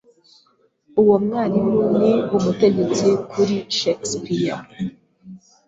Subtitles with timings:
[1.01, 4.57] Uwo mwarimu ni umutegetsi kuri Shakespeare.